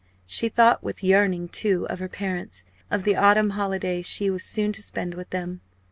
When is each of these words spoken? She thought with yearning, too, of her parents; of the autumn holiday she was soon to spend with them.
She 0.25 0.49
thought 0.49 0.81
with 0.83 1.03
yearning, 1.03 1.47
too, 1.49 1.85
of 1.87 1.99
her 1.99 2.07
parents; 2.09 2.65
of 2.89 3.03
the 3.03 3.15
autumn 3.15 3.51
holiday 3.51 4.01
she 4.01 4.31
was 4.31 4.43
soon 4.43 4.71
to 4.71 4.81
spend 4.81 5.13
with 5.13 5.29
them. 5.29 5.61